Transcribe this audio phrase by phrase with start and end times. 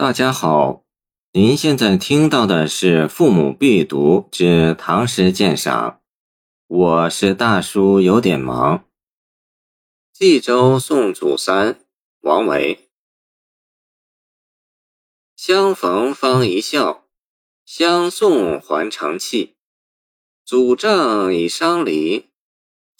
[0.00, 0.84] 大家好，
[1.32, 5.90] 您现在听到的是《父母必读之唐诗鉴赏》，
[6.68, 8.84] 我是大叔，有点忙。
[10.12, 11.80] 冀州送祖三，
[12.20, 12.88] 王维。
[15.34, 17.08] 相逢方一笑，
[17.64, 19.56] 相送还长泣。
[20.44, 22.30] 祖丈已伤离，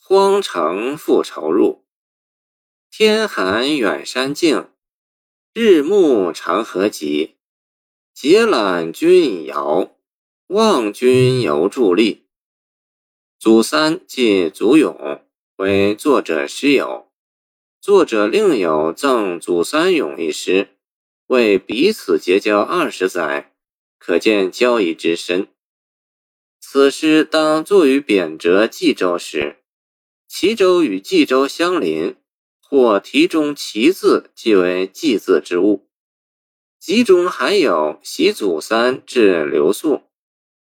[0.02, 1.84] 荒城复愁入。
[2.90, 4.68] 天寒远山静。
[5.54, 7.36] 日暮长河急，
[8.14, 9.96] 结揽君已遥，
[10.48, 12.26] 望君犹伫立。
[13.40, 15.22] 祖三即祖咏，
[15.56, 17.10] 为作者诗友。
[17.80, 20.76] 作者另有赠祖三咏一诗，
[21.26, 23.52] 为彼此结交二十载，
[23.98, 25.48] 可见交谊之深。
[26.60, 29.56] 此诗当作于贬谪冀州时，
[30.28, 32.14] 齐州与冀州相邻。
[32.70, 35.88] 或题中“其”字即为“祭”字之物，
[36.78, 40.02] 集中含有习祖三至刘肃，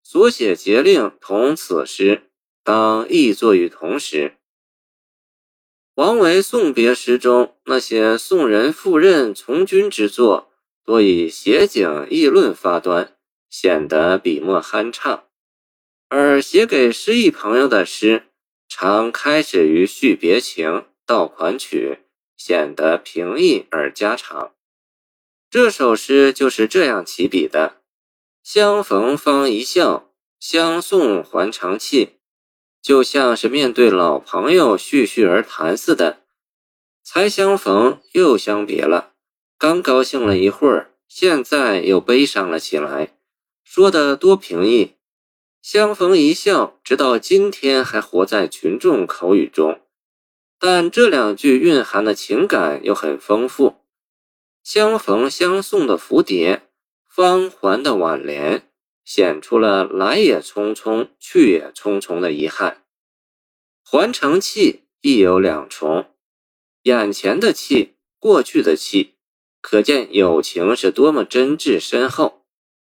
[0.02, 2.30] 所写节令同此诗，
[2.62, 4.34] 当亦作于同时。
[5.94, 10.52] 王维送别诗中那些送人赴任从军之作，
[10.84, 13.16] 多以写景议论发端，
[13.48, 15.24] 显得笔墨酣畅；
[16.08, 18.24] 而写给失意朋友的诗，
[18.68, 20.84] 常开始于叙别情。
[21.08, 22.00] 道款曲
[22.36, 24.52] 显得平易而家常。
[25.48, 27.80] 这首诗就是这样起笔的：
[28.42, 32.18] 相逢方一笑，相送还长泣，
[32.82, 36.24] 就像是面对老朋友叙叙而谈似的。
[37.02, 39.14] 才相逢又相别了，
[39.56, 43.16] 刚高兴了一会儿，现在又悲伤了起来，
[43.64, 44.96] 说的多平易。
[45.62, 49.80] 相逢一笑，直到今天还活在群众口语中。
[50.60, 53.76] 但这两句蕴含的情感又很丰富，
[54.64, 56.62] 相逢相送的蝴蝶，
[57.08, 58.68] 方环的挽联，
[59.04, 62.84] 显出了来也匆匆，去也匆匆的遗憾。
[63.84, 66.06] 还成气亦有两重，
[66.82, 69.14] 眼前的气，过去的气，
[69.62, 72.42] 可见友情是多么真挚深厚；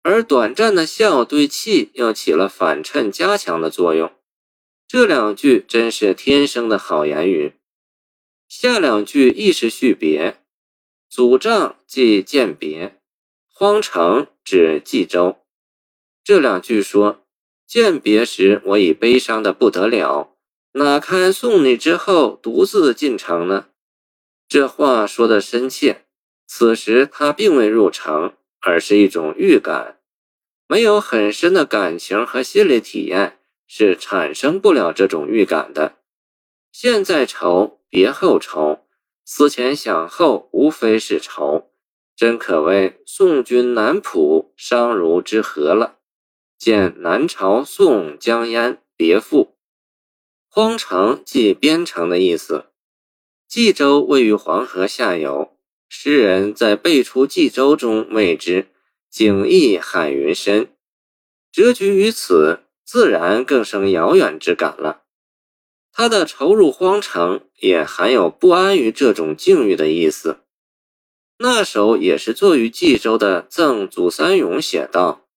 [0.03, 4.11] 而短暂的笑对气又起了反衬加强的作用。
[4.87, 7.53] 这两句真是天生的好言语。
[8.55, 10.37] 下两句亦是续别，
[11.09, 12.99] 祖丈即饯别，
[13.51, 15.39] 荒城指冀州。
[16.23, 17.25] 这两句说
[17.65, 20.35] 饯别时我已悲伤的不得了，
[20.73, 23.69] 哪堪送你之后独自进城呢？
[24.47, 26.05] 这话说的深切。
[26.45, 29.97] 此时他并未入城，而是一种预感。
[30.67, 35.97] 没有很深的感情和心理体验，是产生不了这种预感的。
[36.71, 37.72] 现在愁。
[37.93, 38.87] 别后愁，
[39.23, 41.69] 思前想后，无非是愁，
[42.15, 45.99] 真可谓宋君南浦，商如之何了。
[46.57, 49.45] 见南朝宋江淹《别赋》，
[50.49, 52.65] 荒城即边城的意思。
[53.47, 55.55] 冀州位于黄河下游，
[55.87, 58.69] 诗人在背出冀州中谓之
[59.11, 60.73] 景异海云深，
[61.53, 65.02] 谪居于此，自然更生遥远之感了。
[65.95, 70.39] 他的愁入荒城也含有不安于这种境遇的意思。
[71.37, 75.27] 那首也是作于冀州的赠祖三咏写道：“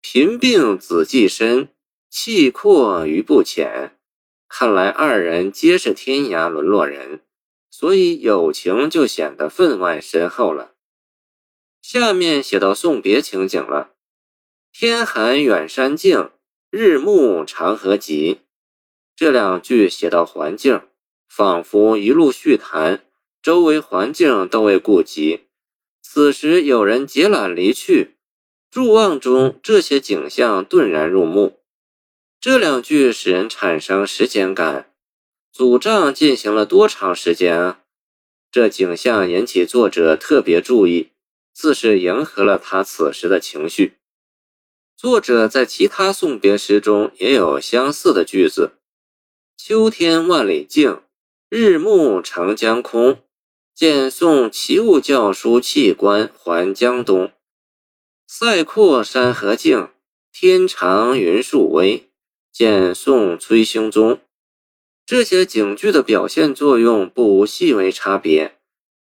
[0.00, 1.68] 贫病子既深，
[2.08, 3.98] 气阔于不浅。”
[4.48, 7.20] 看来二人皆是天涯沦落人，
[7.70, 10.72] 所以友情就显得分外深厚了。
[11.82, 13.92] 下面写到送别情景了
[14.72, 16.30] ：“天寒远山静，
[16.70, 18.40] 日暮长河急。”
[19.18, 20.80] 这两句写到环境，
[21.28, 23.04] 仿佛一路叙谈，
[23.42, 25.48] 周围环境都未顾及。
[26.00, 28.14] 此时有人结缆离去，
[28.70, 31.58] 入望中这些景象顿然入目。
[32.40, 34.92] 这两句使人产生时间感。
[35.50, 37.80] 祖丈进行了多长时间啊？
[38.52, 41.08] 这景象引起作者特别注意，
[41.52, 43.94] 自是迎合了他此时的情绪。
[44.96, 48.77] 作者在其他送别诗中也有相似的句子。
[49.60, 51.00] 秋天万里静，
[51.50, 53.18] 日暮长江空。
[53.74, 57.32] 见送齐物教书弃官还江东。
[58.24, 59.88] 塞阔山河静，
[60.32, 62.08] 天长云树微。
[62.52, 64.20] 见送崔兴宗。
[65.04, 68.58] 这些景句的表现作用不无细微差别，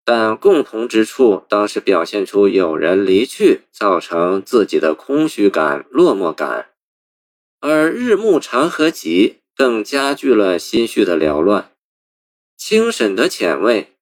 [0.05, 6.71] 但共同之处当是表现出有人离去，造成自己的空虚感、落寞感。
[7.61, 9.37] 而日暮长河急。
[9.61, 11.71] 更加剧了心绪的缭乱。
[12.57, 13.93] 清沈的浅味，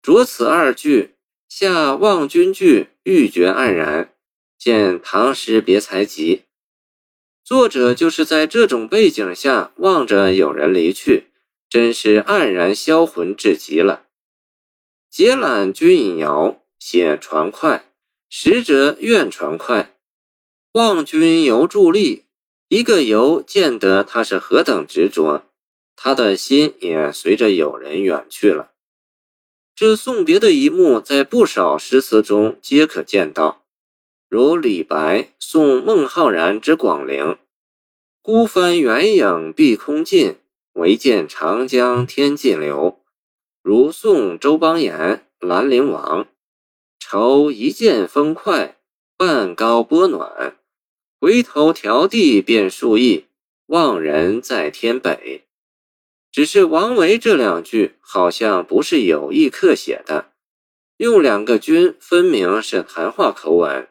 [0.00, 1.16] 着此二句，
[1.48, 4.14] 下望君句，欲绝黯然。
[4.56, 6.44] 见唐诗别才集。
[7.42, 11.24] 作者就是在这种背景下望着有人离去，
[11.68, 14.06] 真是黯然销魂至极了。
[15.10, 17.84] 结览君引遥，写船快，
[18.28, 19.96] 使者怨船快。
[20.74, 22.26] 望君犹伫立，
[22.72, 25.42] 一个犹见得他是何等执着，
[25.96, 28.70] 他的心也随着友人远去了。
[29.74, 33.64] 这送别的一幕，在不少诗词中皆可见到，
[34.28, 37.38] 如李白送孟浩然之广陵
[38.22, 40.36] ：“孤帆远影碧空尽，
[40.74, 43.00] 唯见长江天际流。”
[43.62, 46.24] 如送周邦彦《兰陵王》
[47.00, 48.78] ：“愁一剑风快，
[49.16, 50.56] 半高波暖，
[51.20, 53.26] 回头迢递变数亿，
[53.66, 55.44] 望人在天北。”
[56.32, 60.30] 只是王维这两句好像不是有意刻写的，
[60.96, 63.88] 用两个君分明是谈话口吻，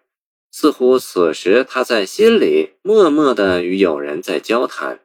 [0.49, 5.01] 似乎此时他在心里默默的与友人在交谈。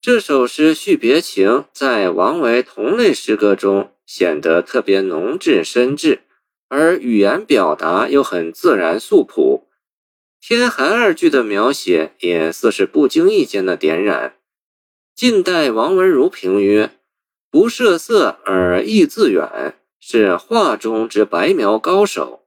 [0.00, 6.20] 这首诗续别情在王维同类诗歌中显得特别浓挚深挚，
[6.68, 9.68] 而语言表达又很自然素朴，
[10.44, 14.34] 天寒二句的描写也似是不经意间的点染。
[15.14, 16.90] 晋代王文如评曰
[17.48, 22.42] ：“不涉色而意自远，是画中之白描高手。”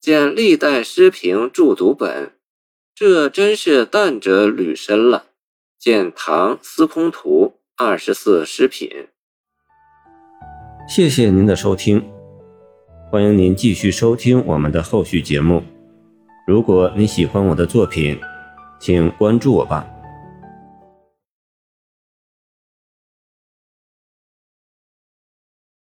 [0.00, 2.32] 见历代诗评注读本，
[2.94, 5.26] 这真是淡者履深了。
[5.78, 9.08] 见《唐司空图》二十四诗品。
[10.88, 12.02] 谢谢您的收听，
[13.10, 15.62] 欢迎您继续收听我们的后续节目。
[16.46, 18.18] 如果你喜欢我的作品，
[18.78, 19.86] 请关注我吧。